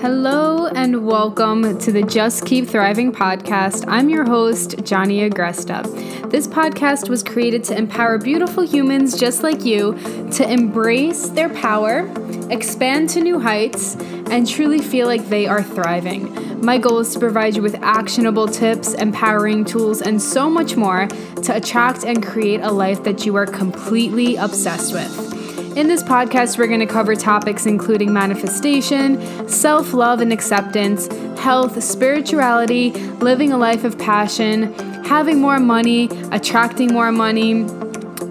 [0.00, 3.84] Hello and welcome to the Just Keep Thriving podcast.
[3.88, 6.30] I'm your host, Johnny Agresta.
[6.30, 9.98] This podcast was created to empower beautiful humans just like you
[10.34, 12.08] to embrace their power,
[12.48, 13.96] expand to new heights,
[14.30, 16.60] and truly feel like they are thriving.
[16.64, 21.08] My goal is to provide you with actionable tips, empowering tools, and so much more
[21.42, 25.37] to attract and create a life that you are completely obsessed with.
[25.78, 31.06] In this podcast, we're going to cover topics including manifestation, self love and acceptance,
[31.38, 34.72] health, spirituality, living a life of passion,
[35.04, 37.62] having more money, attracting more money,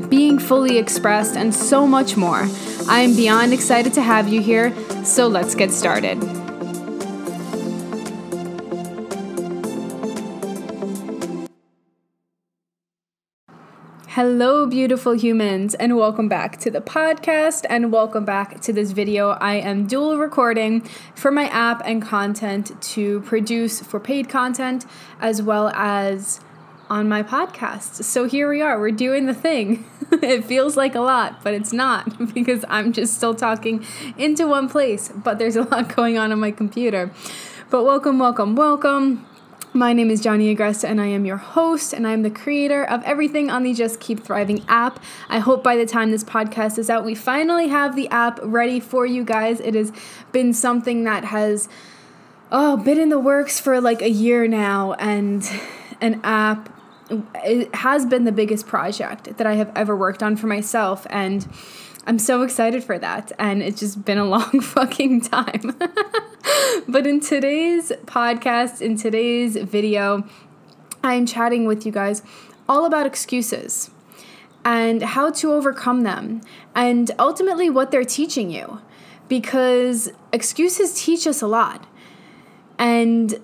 [0.10, 2.50] being fully expressed, and so much more.
[2.90, 4.76] I am beyond excited to have you here,
[5.06, 6.47] so let's get started.
[14.18, 19.30] Hello, beautiful humans, and welcome back to the podcast and welcome back to this video.
[19.30, 20.82] I am dual recording
[21.14, 24.88] for my app and content to produce for paid content
[25.22, 26.40] as well as
[26.90, 28.06] on my podcast.
[28.06, 29.86] So here we are, we're doing the thing.
[30.12, 33.86] it feels like a lot, but it's not because I'm just still talking
[34.18, 37.12] into one place, but there's a lot going on on my computer.
[37.70, 39.27] But welcome, welcome, welcome.
[39.78, 42.84] My name is Johnny Agresta, and I am your host, and I am the creator
[42.84, 45.00] of everything on the Just Keep Thriving app.
[45.30, 48.80] I hope by the time this podcast is out, we finally have the app ready
[48.80, 49.60] for you guys.
[49.60, 49.92] It has
[50.32, 51.70] been something that has
[52.52, 55.48] oh been in the works for like a year now, and
[56.02, 56.74] an app
[57.46, 61.48] it has been the biggest project that I have ever worked on for myself, and
[62.08, 63.32] I'm so excited for that.
[63.38, 65.78] And it's just been a long fucking time.
[66.88, 70.24] but in today's podcast, in today's video,
[71.04, 72.22] I'm chatting with you guys
[72.68, 73.90] all about excuses
[74.66, 76.42] and how to overcome them
[76.76, 78.82] and ultimately what they're teaching you.
[79.28, 81.86] Because excuses teach us a lot
[82.78, 83.42] and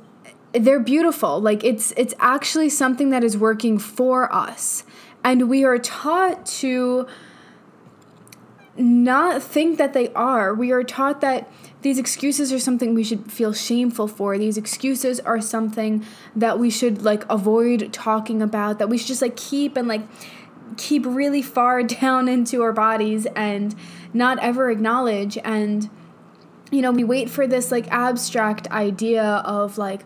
[0.53, 1.41] they're beautiful.
[1.41, 4.84] Like it's it's actually something that is working for us.
[5.23, 7.07] And we are taught to
[8.78, 10.53] not think that they are.
[10.53, 11.51] We are taught that
[11.81, 14.38] these excuses are something we should feel shameful for.
[14.38, 19.22] These excuses are something that we should like avoid talking about, that we should just
[19.22, 20.01] like keep and like
[20.78, 23.75] keep really far down into our bodies and
[24.13, 25.38] not ever acknowledge.
[25.44, 25.90] And,
[26.72, 30.05] you know, we wait for this like abstract idea of like,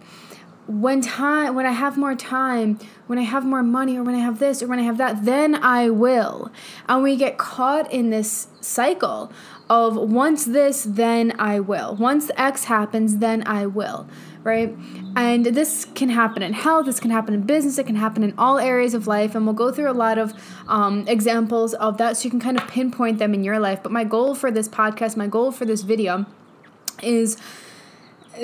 [0.68, 4.20] when time when i have more time when i have more money or when i
[4.20, 6.52] have this or when i have that then i will.
[6.88, 9.32] And we get caught in this cycle
[9.70, 11.96] of once this then i will.
[11.96, 14.08] Once x happens then i will
[14.44, 14.74] right?
[15.18, 18.34] And this can happen in health this can happen in business it can happen in
[18.38, 20.34] all areas of life and we'll go through a lot of
[20.68, 23.84] um, examples of that so you can kind of pinpoint them in your life.
[23.84, 26.26] But my goal for this podcast my goal for this video
[27.04, 27.38] is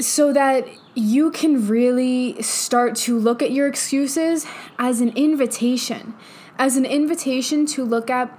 [0.01, 4.45] so that you can really start to look at your excuses
[4.77, 6.13] as an invitation,
[6.57, 8.29] as an invitation to look at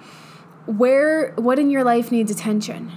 [0.67, 2.91] where what in your life needs attention,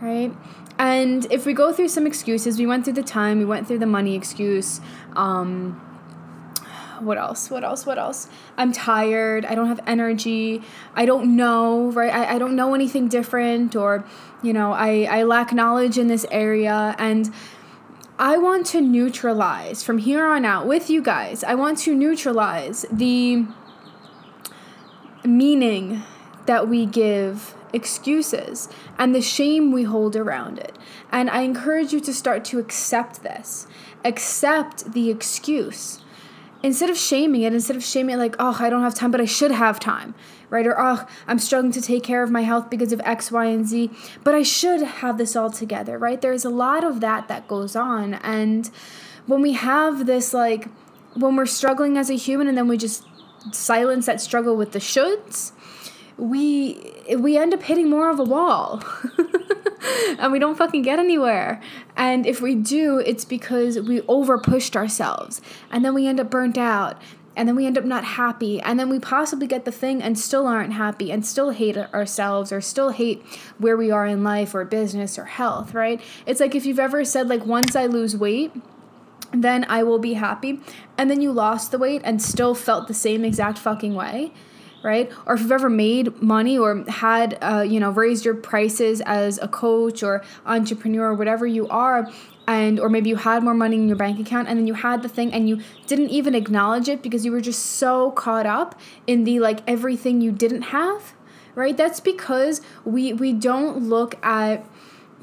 [0.00, 0.34] right?
[0.78, 3.78] And if we go through some excuses, we went through the time, we went through
[3.78, 4.80] the money excuse.
[5.14, 5.80] Um,
[6.98, 7.50] what else?
[7.50, 7.84] What else?
[7.84, 8.28] What else?
[8.56, 9.44] I'm tired.
[9.44, 10.62] I don't have energy.
[10.94, 12.12] I don't know, right?
[12.12, 14.04] I, I don't know anything different, or,
[14.42, 16.94] you know, I, I lack knowledge in this area.
[16.98, 17.32] And
[18.18, 21.42] I want to neutralize from here on out with you guys.
[21.42, 23.46] I want to neutralize the
[25.24, 26.02] meaning
[26.46, 28.68] that we give excuses
[28.98, 30.76] and the shame we hold around it.
[31.10, 33.66] And I encourage you to start to accept this.
[34.04, 36.00] Accept the excuse.
[36.62, 39.20] Instead of shaming it, instead of shaming it like, oh, I don't have time, but
[39.20, 40.14] I should have time
[40.52, 40.66] right?
[40.66, 43.46] Or, oh, ah, I'm struggling to take care of my health because of X, Y,
[43.46, 43.90] and Z,
[44.22, 46.20] but I should have this all together, right?
[46.20, 48.14] There's a lot of that that goes on.
[48.14, 48.70] And
[49.26, 50.68] when we have this, like,
[51.14, 53.04] when we're struggling as a human and then we just
[53.50, 55.52] silence that struggle with the shoulds,
[56.18, 58.84] we we end up hitting more of a wall.
[60.18, 61.60] and we don't fucking get anywhere.
[61.96, 65.40] And if we do, it's because we over pushed ourselves.
[65.70, 67.00] And then we end up burnt out
[67.36, 68.60] and then we end up not happy.
[68.60, 72.52] And then we possibly get the thing and still aren't happy and still hate ourselves
[72.52, 73.22] or still hate
[73.58, 76.00] where we are in life or business or health right?
[76.26, 78.52] It's like if you've ever said like once i lose weight
[79.32, 80.60] then i will be happy.
[80.98, 84.32] And then you lost the weight and still felt the same exact fucking way
[84.82, 85.12] right?
[85.26, 89.38] Or if you've ever made money or had uh, you know raised your prices as
[89.38, 92.10] a coach or entrepreneur or whatever you are
[92.46, 95.02] and or maybe you had more money in your bank account and then you had
[95.02, 98.78] the thing and you didn't even acknowledge it because you were just so caught up
[99.06, 101.14] in the like everything you didn't have
[101.54, 104.66] right that's because we we don't look at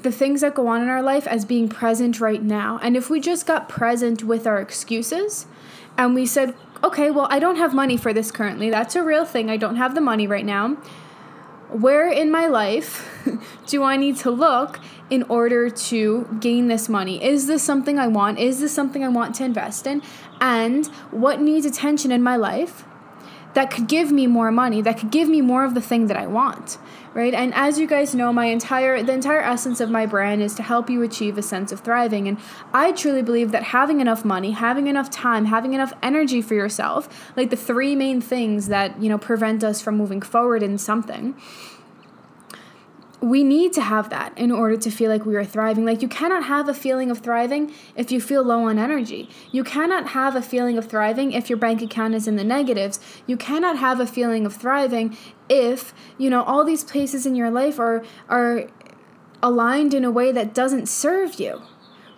[0.02, 2.78] the things that go on in our life as being present right now.
[2.82, 5.46] And if we just got present with our excuses
[5.96, 8.70] and we said, okay, well, I don't have money for this currently.
[8.70, 9.50] That's a real thing.
[9.50, 10.76] I don't have the money right now.
[11.68, 13.06] Where in my life
[13.66, 17.22] do I need to look in order to gain this money?
[17.22, 18.38] Is this something I want?
[18.38, 20.02] Is this something I want to invest in?
[20.40, 22.84] And what needs attention in my life
[23.54, 26.16] that could give me more money, that could give me more of the thing that
[26.16, 26.78] I want?
[27.12, 30.54] right and as you guys know my entire the entire essence of my brand is
[30.54, 32.38] to help you achieve a sense of thriving and
[32.72, 37.32] i truly believe that having enough money having enough time having enough energy for yourself
[37.36, 41.34] like the three main things that you know prevent us from moving forward in something
[43.20, 45.84] we need to have that in order to feel like we are thriving.
[45.84, 49.28] Like, you cannot have a feeling of thriving if you feel low on energy.
[49.52, 52.98] You cannot have a feeling of thriving if your bank account is in the negatives.
[53.26, 55.16] You cannot have a feeling of thriving
[55.48, 58.64] if, you know, all these places in your life are, are
[59.42, 61.62] aligned in a way that doesn't serve you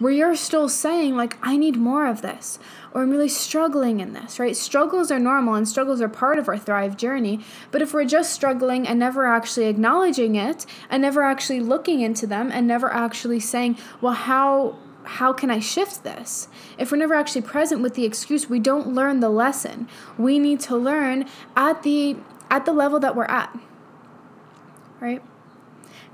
[0.02, 2.58] where you're still saying like i need more of this
[2.92, 6.48] or i'm really struggling in this right struggles are normal and struggles are part of
[6.48, 7.40] our thrive journey
[7.70, 12.26] but if we're just struggling and never actually acknowledging it and never actually looking into
[12.26, 16.48] them and never actually saying well how how can I shift this?
[16.78, 19.88] If we're never actually present with the excuse, we don't learn the lesson.
[20.16, 21.26] We need to learn
[21.56, 22.16] at the
[22.50, 23.56] at the level that we're at.
[25.00, 25.22] Right?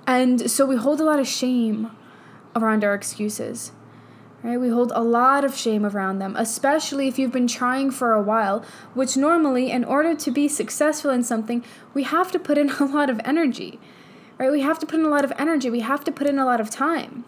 [0.06, 1.90] And so we hold a lot of shame
[2.56, 3.72] around our excuses.
[4.42, 4.60] Right?
[4.60, 8.22] We hold a lot of shame around them, especially if you've been trying for a
[8.22, 8.64] while,
[8.94, 12.84] which normally, in order to be successful in something, we have to put in a
[12.84, 13.80] lot of energy.
[14.38, 14.52] Right?
[14.52, 16.44] We have to put in a lot of energy, we have to put in a
[16.44, 17.24] lot of time.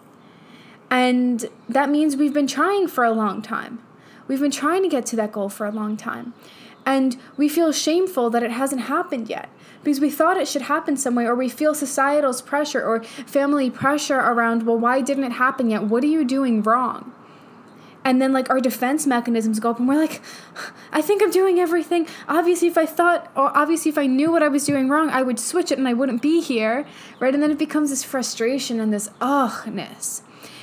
[0.90, 3.80] And that means we've been trying for a long time.
[4.26, 6.34] We've been trying to get to that goal for a long time.
[6.86, 9.48] And we feel shameful that it hasn't happened yet
[9.82, 13.70] because we thought it should happen some way, or we feel societal's pressure or family
[13.70, 15.84] pressure around, well, why didn't it happen yet?
[15.84, 17.12] What are you doing wrong?
[18.02, 20.22] And then, like, our defense mechanisms go up, and we're like,
[20.92, 22.06] I think I'm doing everything.
[22.28, 25.22] Obviously, if I thought, or obviously, if I knew what I was doing wrong, I
[25.22, 26.86] would switch it and I wouldn't be here,
[27.18, 27.32] right?
[27.32, 30.22] And then it becomes this frustration and this ugness.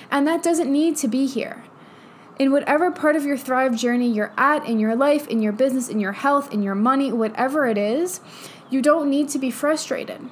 [0.10, 1.63] And that doesn't need to be here
[2.39, 5.89] in whatever part of your thrive journey you're at in your life, in your business,
[5.89, 8.22] in your health, in your money, whatever it is,
[8.69, 10.30] you don't need to be frustrated.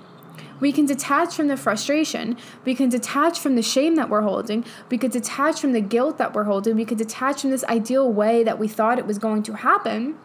[0.59, 2.37] We can detach from the frustration.
[2.63, 4.63] We can detach from the shame that we're holding.
[4.89, 6.75] We could detach from the guilt that we're holding.
[6.75, 10.17] We could detach from this ideal way that we thought it was going to happen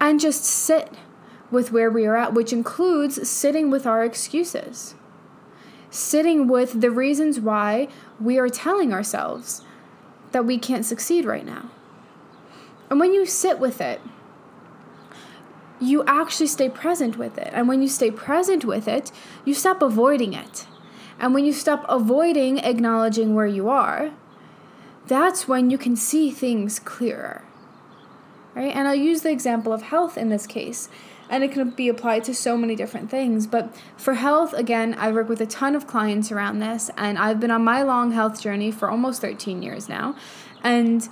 [0.00, 0.94] and just sit
[1.50, 4.94] with where we are at, which includes sitting with our excuses,
[5.90, 7.88] sitting with the reasons why
[8.20, 9.62] we are telling ourselves
[10.32, 11.70] that we can't succeed right now.
[12.90, 14.00] And when you sit with it,
[15.80, 17.50] you actually stay present with it.
[17.52, 19.12] And when you stay present with it,
[19.44, 20.66] you stop avoiding it.
[21.20, 24.12] And when you stop avoiding acknowledging where you are,
[25.06, 27.44] that's when you can see things clearer.
[28.54, 28.74] Right?
[28.74, 30.88] And I'll use the example of health in this case.
[31.30, 33.46] And it can be applied to so many different things.
[33.46, 36.90] But for health, again, I work with a ton of clients around this.
[36.96, 40.16] And I've been on my long health journey for almost 13 years now.
[40.62, 41.08] And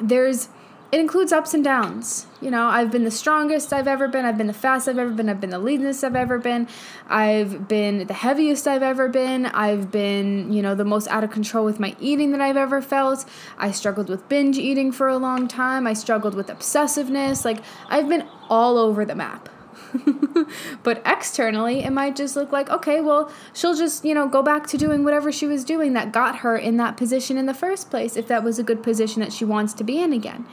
[0.00, 0.48] there's
[0.92, 2.26] it includes ups and downs.
[2.40, 4.24] You know, I've been the strongest I've ever been.
[4.24, 5.28] I've been the fastest I've ever been.
[5.28, 6.66] I've been the leanest I've ever been.
[7.08, 9.46] I've been the heaviest I've ever been.
[9.46, 12.82] I've been, you know, the most out of control with my eating that I've ever
[12.82, 13.24] felt.
[13.56, 15.86] I struggled with binge eating for a long time.
[15.86, 17.44] I struggled with obsessiveness.
[17.44, 19.48] Like, I've been all over the map.
[20.82, 24.66] but externally, it might just look like, okay, well, she'll just, you know, go back
[24.68, 27.90] to doing whatever she was doing that got her in that position in the first
[27.90, 30.46] place, if that was a good position that she wants to be in again.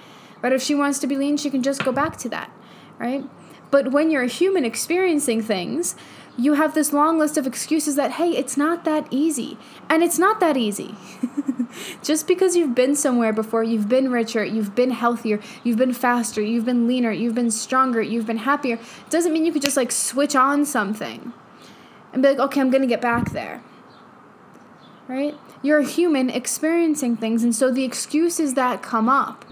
[0.47, 2.49] But if she wants to be lean, she can just go back to that,
[2.99, 3.25] right?
[3.69, 5.97] But when you're a human experiencing things,
[6.37, 9.57] you have this long list of excuses that, hey, it's not that easy.
[9.89, 10.95] And it's not that easy.
[12.01, 16.41] just because you've been somewhere before, you've been richer, you've been healthier, you've been faster,
[16.41, 19.91] you've been leaner, you've been stronger, you've been happier, doesn't mean you could just like
[19.91, 21.33] switch on something
[22.13, 23.61] and be like, okay, I'm to get back there.
[25.09, 25.37] Right?
[25.61, 27.43] You're a human experiencing things.
[27.43, 29.43] And so the excuses that come up,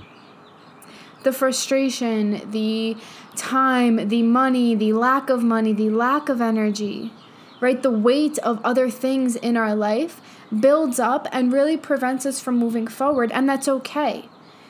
[1.26, 2.96] the frustration, the
[3.36, 7.12] time, the money, the lack of money, the lack of energy,
[7.60, 7.84] right?
[7.84, 10.22] The weight of other things in our life
[10.58, 14.30] builds up and really prevents us from moving forward, and that's okay.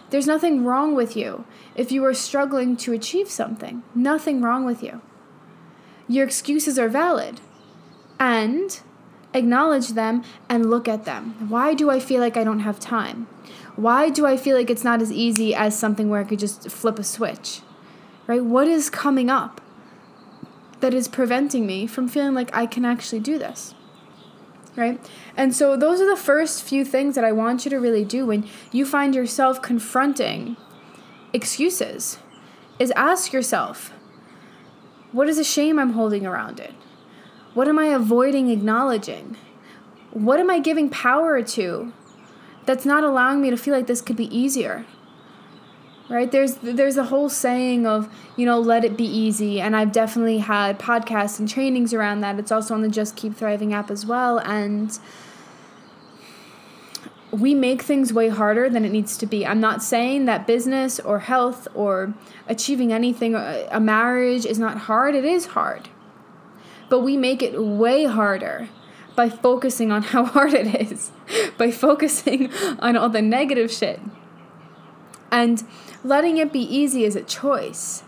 [0.10, 1.46] There's nothing wrong with you
[1.76, 3.84] if you are struggling to achieve something.
[3.94, 5.02] Nothing wrong with you.
[6.08, 7.42] Your excuses are valid.
[8.20, 8.80] And
[9.34, 11.50] acknowledge them and look at them.
[11.50, 13.28] Why do I feel like I don't have time?
[13.76, 16.70] Why do I feel like it's not as easy as something where I could just
[16.70, 17.62] flip a switch?
[18.28, 18.44] Right?
[18.44, 19.62] What is coming up
[20.80, 23.76] that is preventing me from feeling like I can actually do this?
[24.76, 25.00] right?
[25.38, 28.26] And so those are the first few things that I want you to really do
[28.26, 30.58] when you find yourself confronting
[31.34, 32.20] excuses
[32.80, 33.94] is ask yourself,
[35.12, 36.74] what is a shame I'm holding around it?
[37.54, 39.38] What am I avoiding acknowledging?
[40.12, 41.94] What am I giving power to
[42.66, 44.86] that's not allowing me to feel like this could be easier?
[46.08, 46.32] Right?
[46.32, 50.38] There's there's a whole saying of, you know, let it be easy and I've definitely
[50.40, 52.38] had podcasts and trainings around that.
[52.38, 54.98] It's also on the Just Keep Thriving app as well and
[57.32, 59.46] we make things way harder than it needs to be.
[59.46, 62.14] I'm not saying that business or health or
[62.48, 65.16] achieving anything, uh, a marriage is not hard.
[65.16, 65.90] It is hard.
[66.88, 68.70] But we make it way harder
[69.16, 71.12] by focusing on how hard it is,
[71.58, 74.00] by focusing on all the negative shit.
[75.32, 75.64] And
[76.04, 78.04] letting it be easy is a choice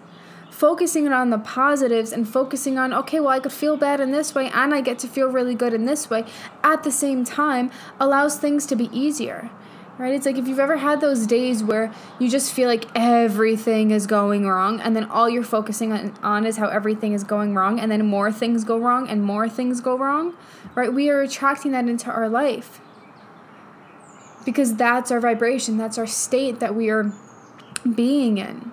[0.57, 4.33] focusing on the positives and focusing on, okay, well, I could feel bad in this
[4.33, 6.25] way and I get to feel really good in this way
[6.63, 9.51] at the same time allows things to be easier.
[9.99, 10.15] Right?
[10.15, 14.05] It's like if you've ever had those days where you just feel like everything is
[14.05, 17.79] going wrong, and then all you're focusing on, on is how everything is going wrong,
[17.79, 20.35] and then more things go wrong and more things go wrong,
[20.77, 20.93] right?
[20.93, 22.79] We are attracting that into our life
[24.46, 27.12] because that's our vibration, that's our state that we are
[27.96, 28.72] being in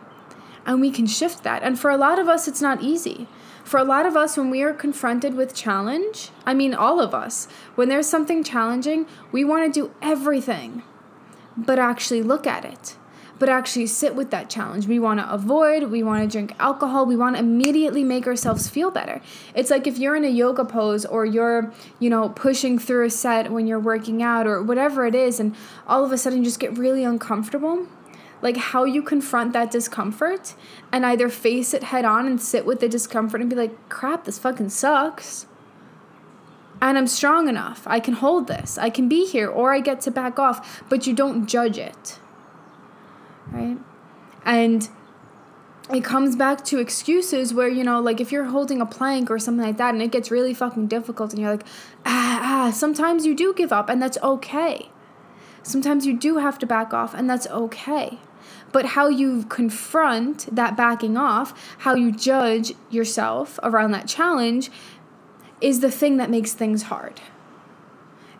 [0.66, 1.62] and we can shift that.
[1.62, 3.26] And for a lot of us, it's not easy.
[3.64, 7.14] For a lot of us, when we are confronted with challenge, I mean, all of
[7.14, 10.82] us, when there's something challenging, we want to do everything
[11.56, 12.96] but actually look at it,
[13.44, 14.86] but actually sit with that challenge.
[14.86, 18.70] We want to avoid, we want to drink alcohol, we want to immediately make ourselves
[18.70, 19.20] feel better.
[19.54, 23.10] It's like if you're in a yoga pose or you're, you know, pushing through a
[23.10, 25.54] set when you're working out or whatever it is, and
[25.86, 27.86] all of a sudden you just get really uncomfortable
[28.40, 30.54] like how you confront that discomfort
[30.90, 34.24] and either face it head on and sit with the discomfort and be like, crap,
[34.24, 35.44] this fucking sucks.
[36.80, 37.82] And I'm strong enough.
[37.86, 38.78] I can hold this.
[38.78, 42.18] I can be here, or I get to back off, but you don't judge it.
[43.54, 43.78] Right?
[44.44, 44.88] And
[45.92, 49.38] it comes back to excuses where, you know, like if you're holding a plank or
[49.38, 51.66] something like that and it gets really fucking difficult and you're like,
[52.04, 54.90] ah, ah, sometimes you do give up and that's okay.
[55.62, 58.18] Sometimes you do have to back off and that's okay
[58.74, 64.68] but how you confront that backing off, how you judge yourself around that challenge
[65.60, 67.20] is the thing that makes things hard.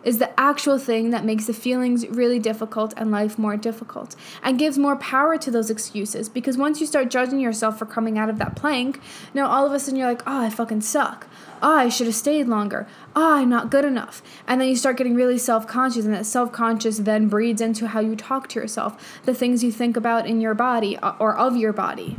[0.05, 4.57] Is the actual thing that makes the feelings really difficult and life more difficult and
[4.57, 6.29] gives more power to those excuses.
[6.29, 9.01] Because once you start judging yourself for coming out of that plank,
[9.33, 11.27] now all of a sudden you're like, oh, I fucking suck
[11.65, 12.87] oh, I should have stayed longer.
[13.15, 14.21] Oh, I'm not good enough.
[14.47, 17.87] And then you start getting really self conscious, and that self conscious then breeds into
[17.87, 21.35] how you talk to yourself, the things you think about in your body uh, or
[21.35, 22.17] of your body.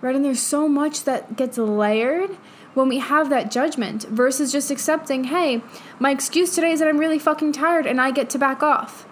[0.00, 0.14] Right?
[0.14, 2.36] And there's so much that gets layered
[2.78, 5.62] when we have that judgment versus just accepting, hey,
[5.98, 9.06] my excuse today is that I'm really fucking tired and I get to back off.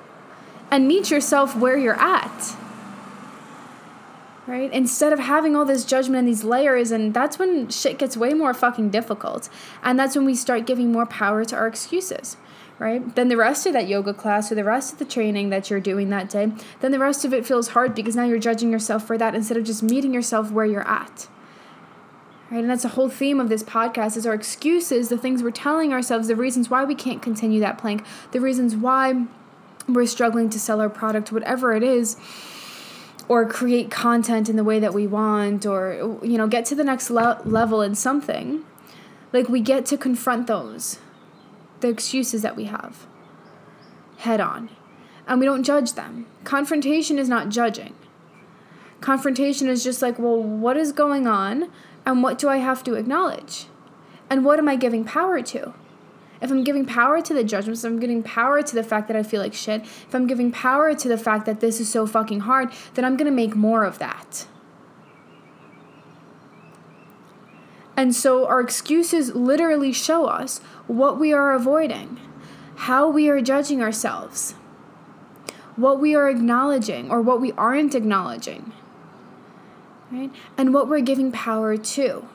[0.70, 2.56] And meet yourself where you're at
[4.46, 4.73] right?
[4.73, 8.32] Instead of having all this judgment and these layers, and that's when shit gets way
[8.32, 9.49] more fucking difficult.
[9.82, 12.37] And that's when we start giving more power to our excuses,
[12.78, 13.14] right?
[13.14, 15.80] Then the rest of that yoga class or the rest of the training that you're
[15.80, 19.06] doing that day, then the rest of it feels hard because now you're judging yourself
[19.06, 21.28] for that instead of just meeting yourself where you're at.
[22.50, 22.60] Right?
[22.60, 25.92] And that's the whole theme of this podcast is our excuses, the things we're telling
[25.92, 29.26] ourselves, the reasons why we can't continue that plank, the reasons why
[29.88, 32.16] we're struggling to sell our product, whatever it is
[33.28, 36.84] or create content in the way that we want or you know get to the
[36.84, 38.64] next le- level in something.
[39.32, 40.98] Like we get to confront those
[41.80, 43.06] the excuses that we have
[44.18, 44.70] head on
[45.26, 46.26] and we don't judge them.
[46.44, 47.94] Confrontation is not judging.
[49.00, 51.70] Confrontation is just like well what is going on
[52.06, 53.66] and what do i have to acknowledge?
[54.30, 55.75] And what am i giving power to?
[56.40, 59.16] If I'm giving power to the judgments, if I'm giving power to the fact that
[59.16, 62.06] I feel like shit, if I'm giving power to the fact that this is so
[62.06, 64.46] fucking hard, then I'm gonna make more of that.
[67.96, 72.20] And so our excuses literally show us what we are avoiding,
[72.76, 74.52] how we are judging ourselves,
[75.76, 78.72] what we are acknowledging or what we aren't acknowledging,
[80.10, 80.30] right?
[80.56, 82.28] And what we're giving power to.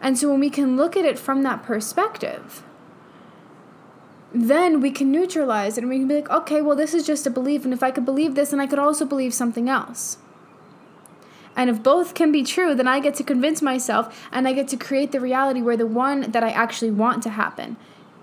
[0.00, 2.62] And so when we can look at it from that perspective,
[4.32, 7.26] then we can neutralize it and we can be like, okay, well, this is just
[7.26, 7.64] a belief.
[7.64, 10.18] And if I could believe this, then I could also believe something else.
[11.56, 14.68] And if both can be true, then I get to convince myself and I get
[14.68, 17.76] to create the reality where the one that I actually want to happen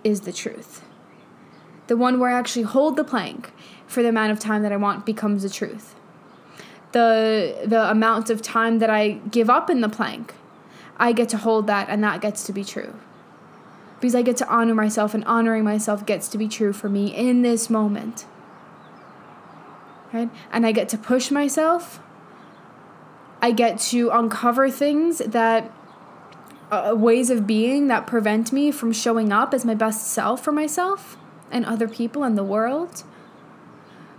[0.06, 0.84] is the truth.
[1.88, 3.52] The one where I actually hold the plank
[3.88, 5.95] for the amount of time that I want becomes the truth.
[6.96, 10.34] The, the amount of time that I give up in the plank
[10.98, 12.94] I get to hold that and that gets to be true.
[14.00, 17.08] because I get to honor myself, and honoring myself gets to be true for me
[17.16, 18.26] in this moment.
[20.14, 20.30] Right?
[20.52, 22.00] And I get to push myself.
[23.42, 25.72] I get to uncover things that
[26.72, 30.52] uh, ways of being that prevent me from showing up as my best self for
[30.52, 31.18] myself
[31.52, 33.04] and other people and the world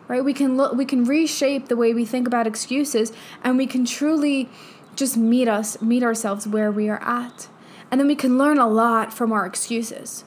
[0.08, 0.24] right?
[0.24, 3.84] We can look we can reshape the way we think about excuses and we can
[3.84, 4.48] truly
[4.94, 7.48] just meet us meet ourselves where we are at.
[7.90, 10.24] And then we can learn a lot from our excuses.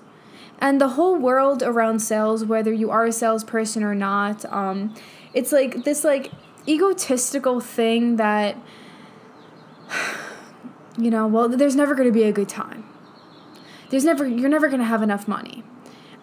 [0.60, 4.94] And the whole world around sales whether you are a salesperson or not um,
[5.34, 6.32] it's like this like
[6.68, 8.58] egotistical thing that
[10.98, 12.86] you know well there's never going to be a good time.
[13.90, 15.64] There's never you're never going to have enough money.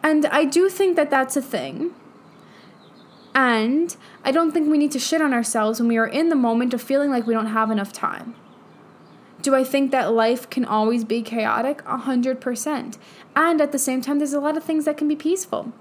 [0.02, 1.92] And i do think that that's a thing
[3.36, 6.34] and I don't think we need to shit on ourselves when we are in the
[6.34, 8.34] moment of feeling like we don't have enough time.
[9.42, 11.82] Do I think that life can always be chaotic?
[11.84, 12.96] A hundred percent.
[13.36, 15.74] And at the same time, there's a lot of things that can be peaceful.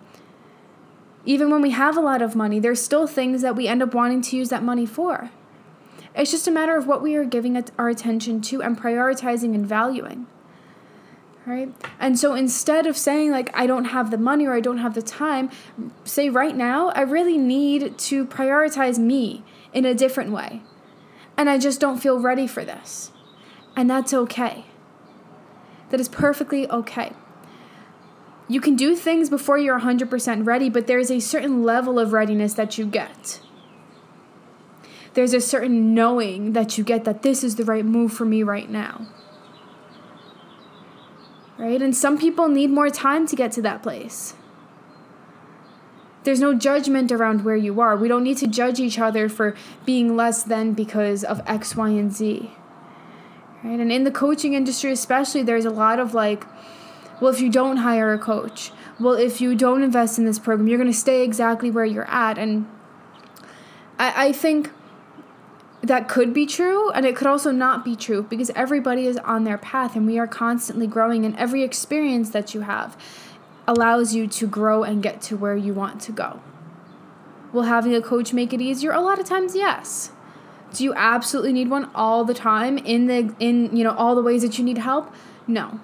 [1.24, 3.94] Even when we have a lot of money, there's still things that we end up
[3.94, 5.32] wanting to use that money for.
[6.14, 9.66] It's just a matter of what we are giving our attention to and prioritizing and
[9.66, 10.28] valuing
[11.46, 11.74] right?
[12.00, 14.94] And so instead of saying, like, I don't have the money or I don't have
[14.94, 15.50] the time,
[16.04, 20.62] say, right now, I really need to prioritize me in a different way.
[21.38, 23.12] And I just don't feel ready for this.
[23.76, 24.66] And that's okay.
[25.90, 27.14] That is perfectly okay.
[28.48, 32.54] You can do things before you're 100% ready, but there's a certain level of readiness
[32.54, 33.42] that you get.
[35.14, 38.44] There's a certain knowing that you get that this is the right move for me
[38.44, 39.08] right now
[41.58, 41.82] right?
[41.82, 44.34] And some people need more time to get to that place.
[46.24, 47.96] There's no judgment around where you are.
[47.96, 51.90] We don't need to judge each other for being less than because of X, Y,
[51.90, 52.52] and Z.
[53.64, 53.80] Right?
[53.80, 56.46] And in the coaching industry, especially, there's a lot of like,
[57.22, 60.68] well, if you don't hire a coach, well, if you don't invest in this program,
[60.68, 62.38] you're going to stay exactly where you're at.
[62.38, 62.68] And
[64.00, 64.72] I, I think
[65.86, 69.44] that could be true and it could also not be true because everybody is on
[69.44, 72.98] their path and we are constantly growing and every experience that you have
[73.68, 76.40] allows you to grow and get to where you want to go.
[77.54, 78.92] Will having a coach make it easier?
[78.92, 80.12] A lot of times yes.
[80.74, 84.22] Do you absolutely need one all the time in the in you know all the
[84.22, 85.14] ways that you need help?
[85.48, 85.80] No.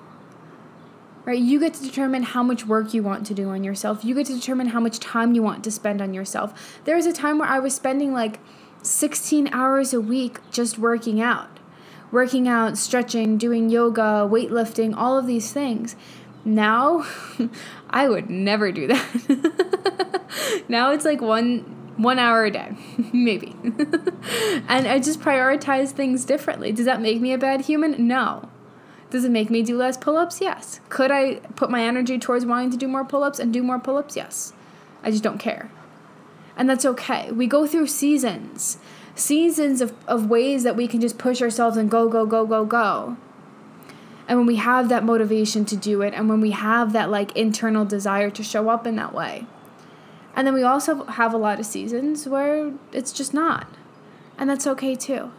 [1.23, 1.39] Right?
[1.39, 4.03] You get to determine how much work you want to do on yourself.
[4.03, 6.79] You get to determine how much time you want to spend on yourself.
[6.85, 8.39] There was a time where I was spending like
[8.83, 11.59] 16 hours a week just working out.
[12.11, 15.95] Working out, stretching, doing yoga, weightlifting, all of these things.
[16.43, 17.05] Now,
[17.89, 20.63] I would never do that.
[20.67, 22.75] now it's like one one hour a day,
[23.13, 23.55] maybe.
[23.63, 26.71] and I just prioritize things differently.
[26.71, 28.07] Does that make me a bad human?
[28.07, 28.49] No.
[29.11, 30.41] Does it make me do less pull ups?
[30.41, 30.79] Yes.
[30.89, 33.77] Could I put my energy towards wanting to do more pull ups and do more
[33.77, 34.15] pull ups?
[34.15, 34.53] Yes.
[35.03, 35.69] I just don't care
[36.55, 37.31] and that's okay.
[37.31, 38.77] We go through seasons,
[39.15, 42.65] seasons of, of ways that we can just push ourselves and go, go, go, go,
[42.65, 43.17] go.
[44.27, 47.35] And when we have that motivation to do it, and when we have that like
[47.35, 49.45] internal desire to show up in that way.
[50.35, 53.67] And then we also have a lot of seasons where it's just not.
[54.37, 55.31] And that's okay too.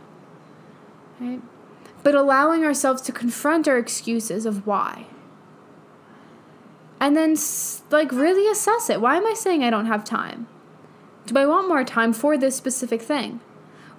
[1.18, 1.40] Right?
[2.02, 5.06] But allowing ourselves to confront our excuses of why.
[7.00, 7.36] And then,
[7.90, 9.00] like, really assess it.
[9.00, 10.46] Why am I saying I don't have time?
[11.26, 13.40] Do I want more time for this specific thing?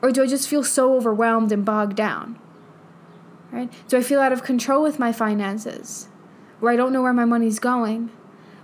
[0.01, 2.37] Or do I just feel so overwhelmed and bogged down?
[3.51, 3.71] Right?
[3.87, 6.09] Do I feel out of control with my finances?
[6.59, 8.09] Where I don't know where my money's going?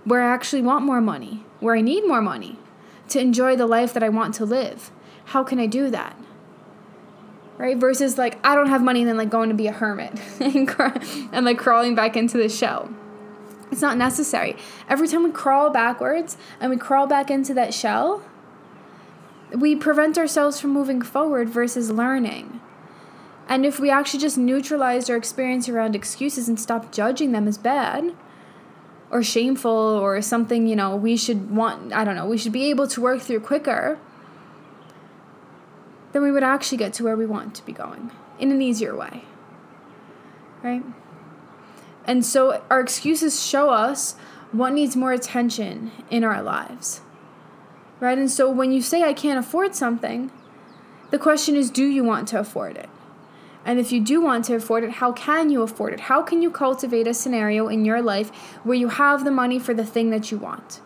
[0.04, 1.44] Where I actually want more money?
[1.60, 2.58] Where I need more money
[3.08, 4.90] to enjoy the life that I want to live?
[5.26, 6.16] How can I do that?
[7.56, 7.76] Right?
[7.76, 10.68] Versus like I don't have money and then like going to be a hermit and,
[11.32, 12.90] and like crawling back into the shell.
[13.70, 14.56] It's not necessary.
[14.88, 18.22] Every time we crawl backwards and we crawl back into that shell,
[19.54, 22.60] we prevent ourselves from moving forward versus learning.
[23.48, 27.58] And if we actually just neutralized our experience around excuses and stopped judging them as
[27.58, 28.14] bad
[29.10, 32.70] or shameful or something, you know, we should want, I don't know, we should be
[32.70, 33.98] able to work through quicker,
[36.12, 38.96] then we would actually get to where we want to be going in an easier
[38.96, 39.24] way.
[40.62, 40.84] Right?
[42.04, 44.14] And so our excuses show us
[44.52, 47.00] what needs more attention in our lives
[48.00, 48.18] right?
[48.18, 50.32] And so when you say I can't afford something,
[51.10, 52.88] the question is do you want to afford it?
[53.64, 56.00] And if you do want to afford it, how can you afford it?
[56.00, 58.30] How can you cultivate a scenario in your life
[58.64, 60.80] where you have the money for the thing that you want?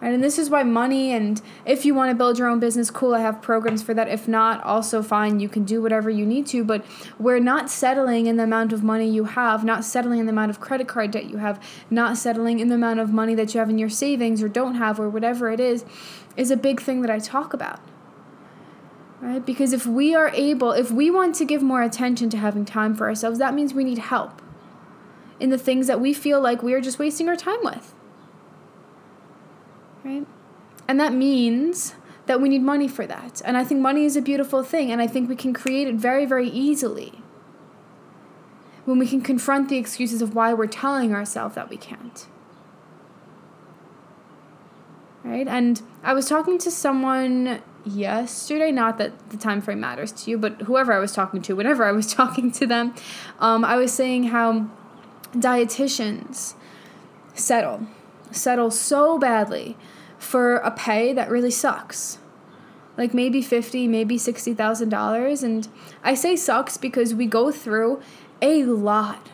[0.00, 0.12] Right?
[0.12, 3.14] And this is why money and if you want to build your own business, cool,
[3.14, 4.08] I have programs for that.
[4.08, 6.64] If not, also fine, you can do whatever you need to.
[6.64, 6.84] But
[7.18, 10.50] we're not settling in the amount of money you have, not settling in the amount
[10.50, 13.60] of credit card debt you have, not settling in the amount of money that you
[13.60, 15.86] have in your savings or don't have or whatever it is,
[16.36, 17.80] is a big thing that I talk about.
[19.20, 19.44] Right?
[19.44, 22.94] Because if we are able, if we want to give more attention to having time
[22.94, 24.42] for ourselves, that means we need help
[25.40, 27.94] in the things that we feel like we are just wasting our time with
[30.04, 30.26] right?
[30.86, 31.94] And that means
[32.26, 33.42] that we need money for that.
[33.44, 35.96] And I think money is a beautiful thing, and I think we can create it
[35.96, 37.20] very, very easily
[38.84, 42.26] when we can confront the excuses of why we're telling ourselves that we can't.
[45.24, 45.48] Right?
[45.48, 50.38] And I was talking to someone yesterday, not that the time frame matters to you,
[50.38, 52.94] but whoever I was talking to, whenever I was talking to them,
[53.38, 54.68] um, I was saying how
[55.32, 56.54] dietitians
[57.34, 57.86] settle,
[58.30, 59.76] settle so badly
[60.18, 62.18] for a pay that really sucks.
[62.96, 65.66] Like maybe fifty, maybe sixty thousand dollars, and
[66.04, 68.00] I say sucks because we go through
[68.40, 69.30] a lot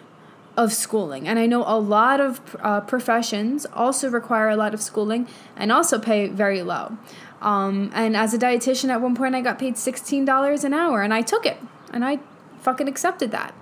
[0.62, 4.82] of schooling, and I know a lot of uh, professions also require a lot of
[4.82, 6.98] schooling and also pay very low.
[7.40, 11.02] Um, and as a dietitian, at one point, I got paid sixteen dollars an hour,
[11.02, 11.56] and I took it,
[11.92, 12.18] and I
[12.60, 13.54] fucking accepted that,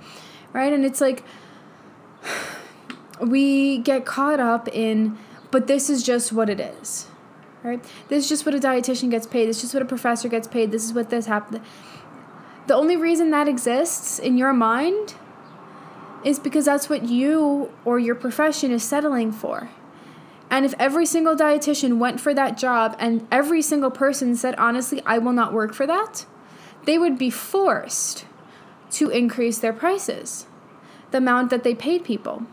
[0.53, 0.73] right?
[0.73, 1.23] And it's like
[3.21, 5.17] we get caught up in,
[5.51, 7.07] but this is just what it is
[7.65, 7.85] right?
[8.09, 9.49] This is just what a dietitian gets paid.
[9.49, 10.71] This is just what a professor gets paid.
[10.71, 11.61] This is what this happened.
[12.69, 15.15] The only reason that exists in your mind
[16.25, 19.71] is because that's what you or your profession is settling for.
[20.51, 25.03] And if every single dietitian went for that job and every single person said, honestly,
[25.05, 26.25] I will not work for that,
[26.85, 28.25] they would be forced
[28.93, 30.47] to increase their prices,
[31.11, 32.47] the amount that they paid people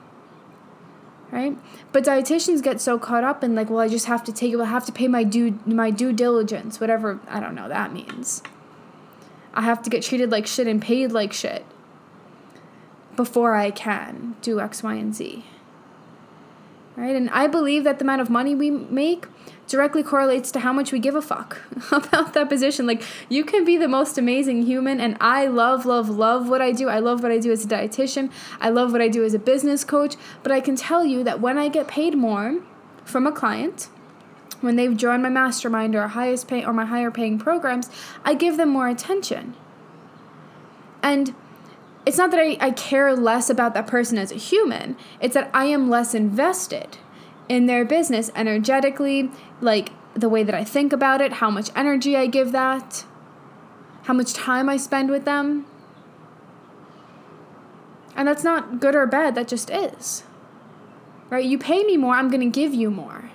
[1.31, 1.57] right?
[1.91, 4.59] But dietitians get so caught up in like, well, I just have to take it.
[4.59, 8.41] I have to pay my due my due diligence, whatever I don't know that means.
[9.53, 11.65] I have to get treated like shit and paid like shit
[13.15, 15.45] before I can do X, Y, and Z.
[16.95, 17.15] Right?
[17.15, 19.27] And I believe that the amount of money we make
[19.67, 21.59] directly correlates to how much we give a fuck
[21.91, 22.85] about that position.
[22.85, 26.71] Like, you can be the most amazing human, and I love, love, love what I
[26.71, 26.87] do.
[26.87, 29.39] I love what I do as a dietitian, I love what I do as a
[29.39, 30.15] business coach.
[30.43, 32.61] But I can tell you that when I get paid more
[33.03, 33.89] from a client,
[34.61, 37.89] when they've joined my mastermind or highest pay or my higher paying programs,
[38.23, 39.55] I give them more attention.
[41.03, 41.35] And
[42.05, 45.49] it's not that I, I care less about that person as a human, it's that
[45.53, 46.97] I am less invested
[47.49, 52.15] in their business energetically, like the way that I think about it, how much energy
[52.15, 53.05] I give that,
[54.03, 55.65] how much time I spend with them.
[58.15, 60.23] And that's not good or bad, that just is.
[61.29, 61.45] Right?
[61.45, 63.31] You pay me more, I'm going to give you more.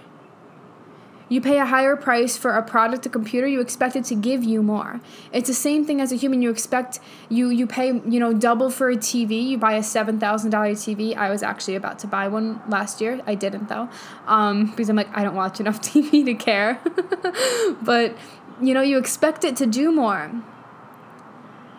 [1.31, 4.43] You pay a higher price for a product, a computer, you expect it to give
[4.43, 5.01] you more.
[5.33, 6.43] It's the same thing as a human.
[6.43, 9.51] You expect you you pay, you know, double for a TV.
[9.51, 11.17] You buy a $7,000 TV.
[11.17, 13.21] I was actually about to buy one last year.
[13.29, 13.89] I didn't though.
[14.27, 16.81] Um, because I'm like I don't watch enough TV to care.
[17.83, 18.17] but
[18.61, 20.33] you know, you expect it to do more.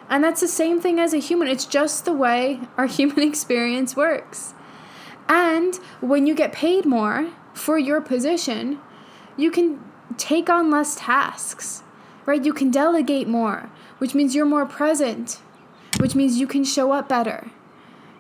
[0.10, 1.50] And that's the same thing as a human.
[1.50, 4.54] It's just the way our human experience works.
[5.28, 8.80] And when you get paid more for your position,
[9.38, 9.84] you can
[10.18, 11.84] take on less tasks,
[12.26, 12.44] right?
[12.44, 15.40] You can delegate more, which means you're more present,
[16.00, 17.52] which means you can show up better,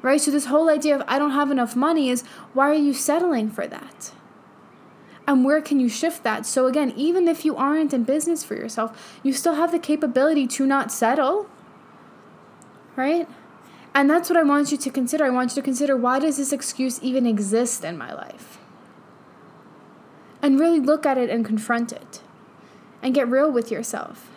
[0.02, 0.19] right?
[0.19, 3.50] So, this whole idea of I don't have enough money is why are you settling
[3.50, 4.12] for that?
[5.28, 6.45] And where can you shift that?
[6.45, 10.47] So, again, even if you aren't in business for yourself, you still have the capability
[10.47, 11.47] to not settle,
[12.95, 13.28] right?
[13.93, 15.26] And that's what I want you to consider.
[15.26, 18.61] I want you to consider why does this excuse even exist in my life?
[20.41, 22.21] And really look at it and confront it
[23.01, 24.30] and get real with yourself.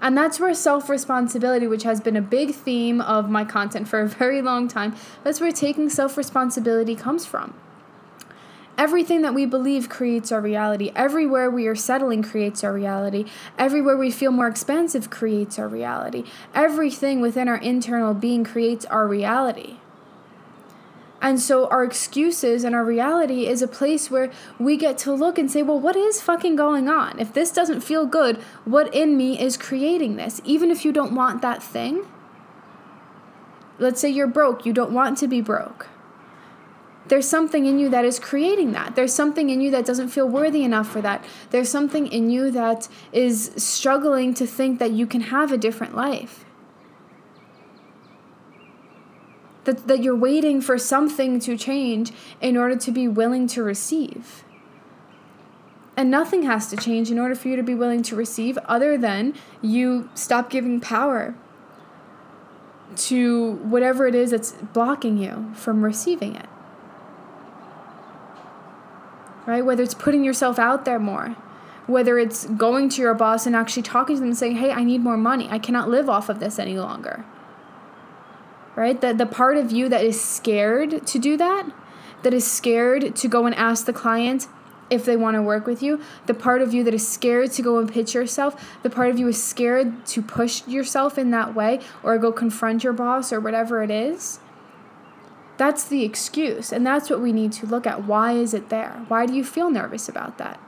[0.00, 4.00] And that's where self responsibility, which has been a big theme of my content for
[4.00, 7.54] a very long time, that's where taking self responsibility comes from.
[8.76, 10.90] Everything that we believe creates our reality.
[10.96, 13.26] Everywhere we are settling creates our reality.
[13.58, 16.24] Everywhere we feel more expansive creates our reality.
[16.52, 19.76] Everything within our internal being creates our reality.
[21.22, 25.38] And so our excuses and our reality is a place where we get to look
[25.38, 27.20] and say, well, what is fucking going on?
[27.20, 30.40] If this doesn't feel good, what in me is creating this?
[30.44, 32.04] Even if you don't want that thing.
[33.78, 35.86] Let's say you're broke, you don't want to be broke.
[37.06, 38.96] There's something in you that is creating that.
[38.96, 41.24] There's something in you that doesn't feel worthy enough for that.
[41.50, 45.94] There's something in you that is struggling to think that you can have a different
[45.94, 46.44] life.
[49.64, 54.44] That, that you're waiting for something to change in order to be willing to receive.
[55.96, 58.96] And nothing has to change in order for you to be willing to receive, other
[58.96, 61.34] than you stop giving power
[62.96, 66.46] to whatever it is that's blocking you from receiving it.
[69.46, 69.64] Right?
[69.64, 71.36] Whether it's putting yourself out there more,
[71.86, 74.84] whether it's going to your boss and actually talking to them and saying, hey, I
[74.84, 75.48] need more money.
[75.50, 77.24] I cannot live off of this any longer.
[78.74, 79.00] Right?
[79.00, 81.70] The, the part of you that is scared to do that,
[82.22, 84.48] that is scared to go and ask the client
[84.92, 87.62] if they want to work with you, the part of you that is scared to
[87.62, 91.54] go and pitch yourself, the part of you is scared to push yourself in that
[91.54, 94.38] way or go confront your boss or whatever it is.
[95.56, 96.72] That's the excuse.
[96.72, 98.04] And that's what we need to look at.
[98.04, 99.04] Why is it there?
[99.08, 100.60] Why do you feel nervous about that?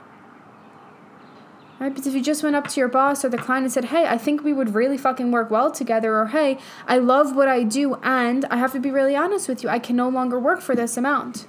[1.79, 1.93] Right?
[1.93, 4.07] Because if you just went up to your boss or the client and said, Hey,
[4.07, 6.57] I think we would really fucking work well together, or Hey,
[6.87, 9.79] I love what I do, and I have to be really honest with you, I
[9.79, 11.47] can no longer work for this amount.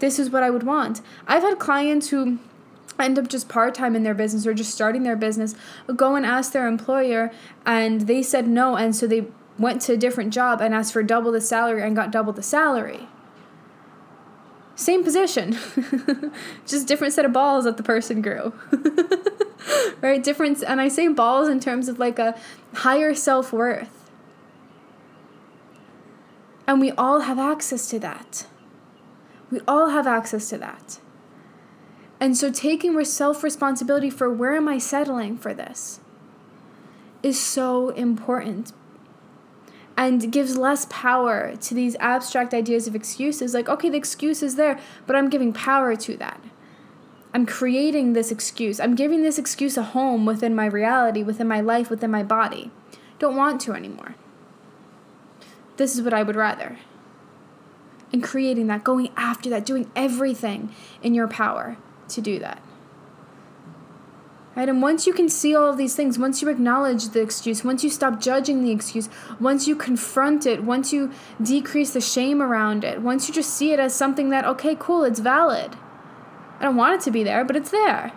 [0.00, 1.00] This is what I would want.
[1.26, 2.38] I've had clients who
[2.98, 5.54] end up just part time in their business or just starting their business
[5.96, 7.30] go and ask their employer,
[7.64, 9.26] and they said no, and so they
[9.58, 12.42] went to a different job and asked for double the salary and got double the
[12.42, 13.08] salary.
[14.74, 15.58] Same position,
[16.66, 18.54] just different set of balls that the person grew.
[20.00, 20.22] right?
[20.22, 22.38] Difference, and I say balls in terms of like a
[22.74, 24.10] higher self worth.
[26.66, 28.46] And we all have access to that.
[29.50, 31.00] We all have access to that.
[32.18, 36.00] And so taking self responsibility for where am I settling for this
[37.22, 38.72] is so important
[40.06, 43.54] and gives less power to these abstract ideas of excuses.
[43.54, 46.40] Like, okay, the excuse is there, but I'm giving power to that.
[47.32, 48.80] I'm creating this excuse.
[48.80, 52.70] I'm giving this excuse a home within my reality, within my life, within my body.
[53.18, 54.16] Don't want to anymore.
[55.76, 56.78] This is what I would rather.
[58.12, 62.60] And creating that, going after that, doing everything in your power to do that.
[64.54, 64.68] Right?
[64.68, 67.82] And once you can see all of these things, once you acknowledge the excuse, once
[67.82, 69.08] you stop judging the excuse,
[69.40, 71.10] once you confront it, once you
[71.40, 75.04] decrease the shame around it, once you just see it as something that, okay, cool,
[75.04, 75.76] it's valid.
[76.60, 78.12] I don't want it to be there, but it's there.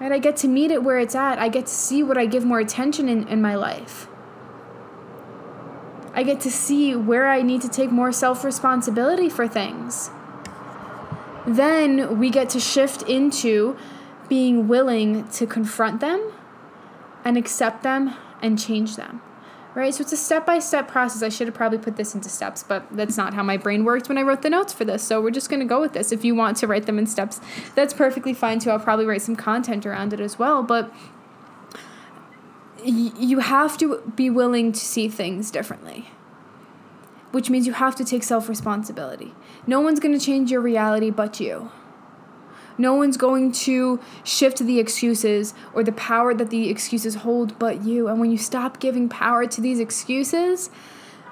[0.00, 0.12] Right?
[0.12, 1.38] I get to meet it where it's at.
[1.38, 4.08] I get to see what I give more attention in, in my life.
[6.14, 10.10] I get to see where I need to take more self responsibility for things
[11.46, 13.76] then we get to shift into
[14.28, 16.32] being willing to confront them
[17.24, 19.20] and accept them and change them.
[19.74, 19.92] Right?
[19.92, 21.22] So it's a step by step process.
[21.22, 24.08] I should have probably put this into steps, but that's not how my brain worked
[24.08, 25.02] when I wrote the notes for this.
[25.02, 26.12] So we're just going to go with this.
[26.12, 27.40] If you want to write them in steps,
[27.74, 28.70] that's perfectly fine too.
[28.70, 30.62] I'll probably write some content around it as well.
[30.62, 30.94] But
[32.84, 36.08] you have to be willing to see things differently
[37.34, 39.34] which means you have to take self responsibility.
[39.66, 41.72] No one's going to change your reality but you.
[42.78, 47.84] No one's going to shift the excuses or the power that the excuses hold but
[47.84, 48.08] you.
[48.08, 50.70] And when you stop giving power to these excuses,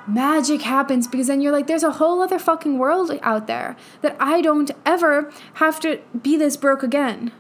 [0.06, 4.16] magic happens because then you're like, there's a whole other fucking world out there that
[4.18, 7.32] I don't ever have to be this broke again.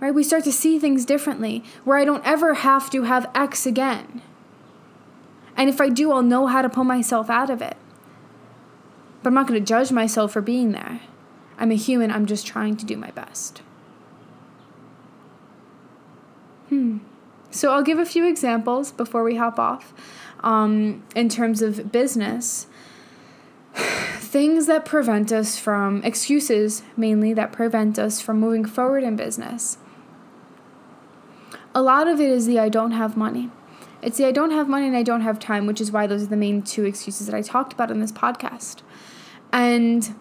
[0.00, 0.14] Right?
[0.14, 4.22] We start to see things differently where I don't ever have to have X again.
[5.58, 7.76] And if I do, I'll know how to pull myself out of it.
[9.22, 11.00] But I'm not going to judge myself for being there.
[11.58, 13.62] I'm a human, I'm just trying to do my best.
[16.68, 16.98] Hmm.
[17.50, 19.92] So I'll give a few examples before we hop off
[20.40, 22.68] um, in terms of business.
[23.74, 29.78] Things that prevent us from, excuses mainly, that prevent us from moving forward in business.
[31.74, 33.50] A lot of it is the I don't have money.
[34.00, 36.22] It's the I don't have money and I don't have time, which is why those
[36.22, 38.82] are the main two excuses that I talked about in this podcast.
[39.52, 40.14] And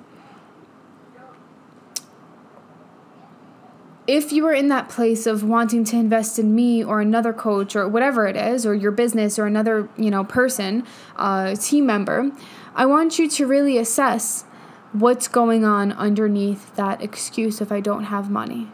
[4.07, 7.75] if you are in that place of wanting to invest in me or another coach
[7.75, 10.85] or whatever it is, or your business or another, you know, person,
[11.17, 12.31] uh, team member,
[12.73, 14.45] I want you to really assess
[14.93, 18.71] what's going on underneath that excuse if I don't have money.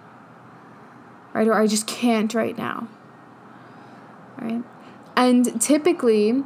[1.34, 1.48] Right?
[1.48, 2.88] Or I just can't right now.
[4.39, 4.62] Right?
[5.15, 6.43] And typically,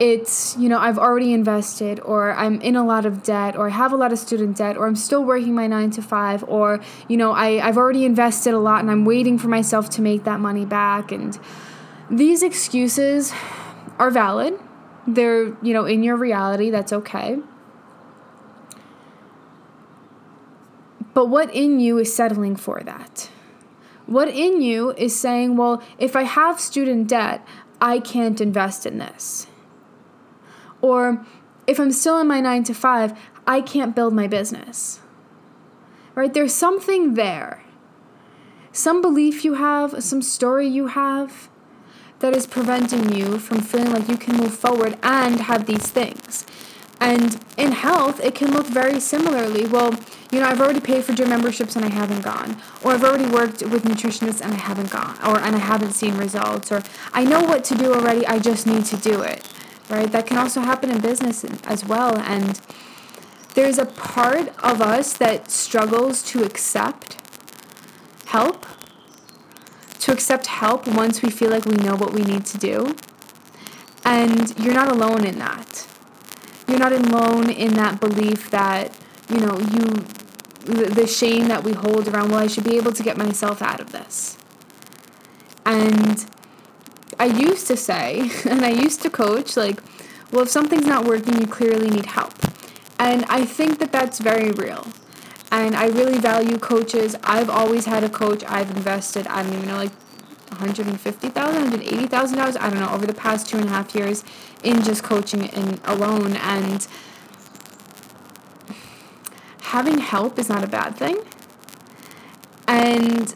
[0.00, 3.70] it's, you know, I've already invested, or I'm in a lot of debt, or I
[3.70, 6.80] have a lot of student debt, or I'm still working my nine to five, or,
[7.08, 10.24] you know, I, I've already invested a lot and I'm waiting for myself to make
[10.24, 11.12] that money back.
[11.12, 11.38] And
[12.10, 13.32] these excuses
[13.98, 14.58] are valid.
[15.06, 17.38] They're, you know, in your reality, that's okay.
[21.12, 23.30] But what in you is settling for that?
[24.06, 27.46] What in you is saying, well, if I have student debt,
[27.84, 29.46] I can't invest in this.
[30.80, 31.26] Or
[31.66, 33.12] if I'm still in my nine to five,
[33.46, 35.00] I can't build my business.
[36.14, 36.32] right?
[36.32, 37.62] There's something there.
[38.72, 41.50] Some belief you have, some story you have
[42.20, 46.46] that is preventing you from feeling like you can move forward and have these things.
[47.04, 49.66] And in health, it can look very similarly.
[49.66, 49.94] Well,
[50.32, 52.56] you know, I've already paid for gym memberships and I haven't gone.
[52.82, 55.18] Or I've already worked with nutritionists and I haven't gone.
[55.18, 56.72] Or and I haven't seen results.
[56.72, 59.46] Or I know what to do already, I just need to do it.
[59.90, 60.10] Right?
[60.10, 62.16] That can also happen in business as well.
[62.20, 62.58] And
[63.52, 67.20] there's a part of us that struggles to accept
[68.28, 68.64] help,
[69.98, 72.96] to accept help once we feel like we know what we need to do.
[74.06, 75.86] And you're not alone in that
[76.66, 78.96] you're not alone in that belief that
[79.28, 80.04] you know you
[80.64, 83.80] the shame that we hold around well i should be able to get myself out
[83.80, 84.38] of this.
[85.66, 86.24] And
[87.18, 89.80] i used to say and i used to coach like
[90.32, 92.34] well if something's not working you clearly need help.
[92.98, 94.86] And i think that that's very real.
[95.50, 97.16] And i really value coaches.
[97.22, 98.42] I've always had a coach.
[98.46, 99.92] I've invested i don't even know like
[100.50, 104.24] $150,000, $180,000, I don't know, over the past two and a half years
[104.64, 106.36] in just coaching and alone.
[106.36, 106.86] And
[109.62, 111.18] having help is not a bad thing.
[112.66, 113.34] And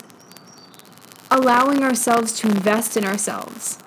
[1.31, 3.79] allowing ourselves to invest in ourselves,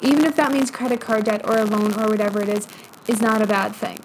[0.00, 2.68] even if that means credit card debt or a loan or whatever it is,
[3.06, 3.98] is not a bad thing.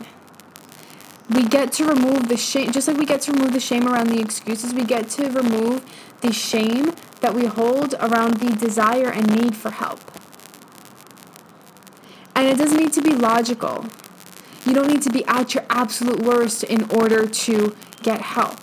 [1.30, 4.08] We get to remove the shame, just like we get to remove the shame around
[4.08, 5.84] the excuses, we get to remove
[6.22, 10.00] the shame that we hold around the desire and need for help.
[12.36, 13.86] And it doesn't need to be logical.
[14.66, 18.60] You don't need to be at your absolute worst in order to get help.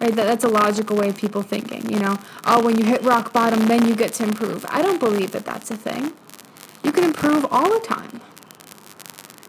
[0.00, 0.14] Right?
[0.14, 2.18] That, that's a logical way of people thinking, you know.
[2.44, 4.64] Oh, when you hit rock bottom, then you get to improve.
[4.68, 6.12] I don't believe that that's a thing.
[6.82, 8.20] You can improve all the time.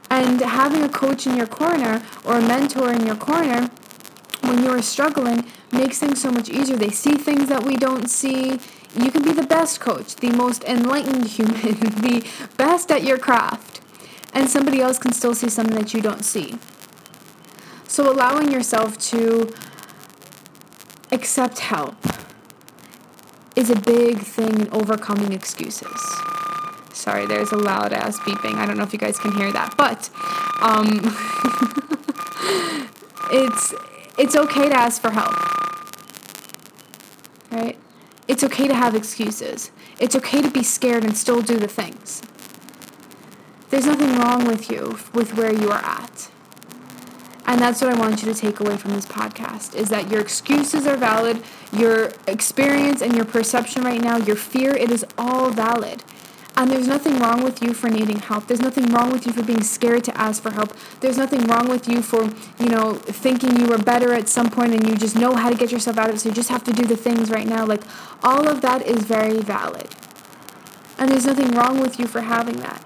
[0.09, 3.69] And having a coach in your corner or a mentor in your corner
[4.41, 6.77] when you are struggling makes things so much easier.
[6.77, 8.59] They see things that we don't see.
[8.97, 13.81] You can be the best coach, the most enlightened human, the best at your craft,
[14.33, 16.57] and somebody else can still see something that you don't see.
[17.87, 19.53] So, allowing yourself to
[21.11, 21.95] accept help
[23.55, 26.01] is a big thing in overcoming excuses.
[26.93, 28.55] Sorry, there's a loud ass beeping.
[28.55, 30.09] I don't know if you guys can hear that, but
[30.61, 30.87] um,
[33.31, 33.73] it's
[34.17, 35.35] it's okay to ask for help.
[37.51, 37.77] Right?
[38.27, 39.71] It's okay to have excuses.
[39.99, 42.21] It's okay to be scared and still do the things.
[43.69, 46.29] There's nothing wrong with you with where you are at.
[47.45, 50.19] And that's what I want you to take away from this podcast is that your
[50.19, 55.49] excuses are valid, your experience and your perception right now, your fear, it is all
[55.49, 56.03] valid.
[56.57, 58.47] And there's nothing wrong with you for needing help.
[58.47, 60.75] There's nothing wrong with you for being scared to ask for help.
[61.01, 62.23] There's nothing wrong with you for,
[62.59, 65.55] you know, thinking you were better at some point and you just know how to
[65.55, 67.63] get yourself out of it, so you just have to do the things right now.
[67.63, 67.83] Like,
[68.23, 69.87] all of that is very valid.
[70.97, 72.83] And there's nothing wrong with you for having that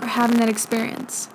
[0.00, 1.28] or having that experience.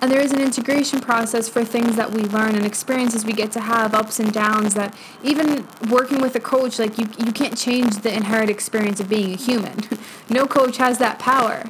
[0.00, 3.50] And there is an integration process for things that we learn and experiences we get
[3.52, 7.58] to have, ups and downs that even working with a coach, like you, you can't
[7.58, 9.80] change the inherent experience of being a human.
[10.30, 11.64] no coach has that power.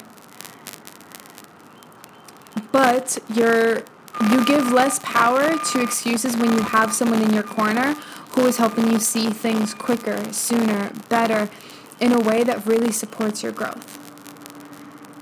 [2.70, 3.82] But you're
[4.30, 7.94] you give less power to excuses when you have someone in your corner
[8.32, 11.48] who is helping you see things quicker, sooner, better,
[12.00, 13.97] in a way that really supports your growth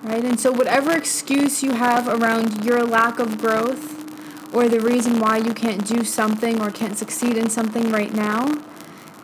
[0.07, 0.25] right?
[0.25, 5.39] And so, whatever excuse you have around your lack of growth or the reason why
[5.39, 8.63] you can't do something or can't succeed in something right now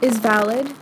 [0.00, 0.74] is valid.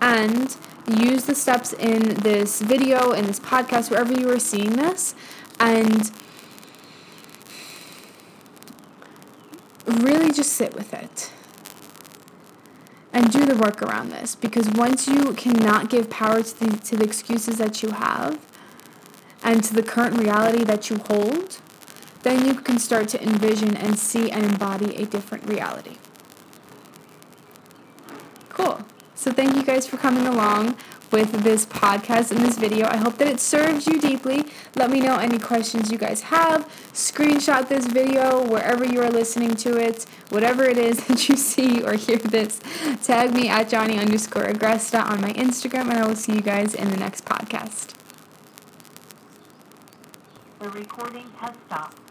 [0.00, 0.54] And
[0.86, 5.14] use the steps in this video, in this podcast, wherever you are seeing this,
[5.58, 6.10] and
[9.86, 11.30] really just sit with it
[13.12, 16.96] and do the work around this because once you cannot give power to the, to
[16.96, 18.38] the excuses that you have
[19.44, 21.58] and to the current reality that you hold,
[22.22, 25.96] then you can start to envision and see and embody a different reality.
[28.48, 28.84] Cool.
[29.14, 30.76] So, thank you guys for coming along
[31.12, 32.86] with this podcast and this video.
[32.86, 34.44] I hope that it serves you deeply.
[34.74, 36.66] Let me know any questions you guys have.
[36.92, 41.82] Screenshot this video wherever you are listening to it, whatever it is that you see
[41.82, 42.60] or hear this.
[43.02, 46.74] Tag me at Johnny underscore Agresta on my Instagram, and I will see you guys
[46.74, 48.01] in the next podcast.
[50.62, 52.01] The recording has stopped.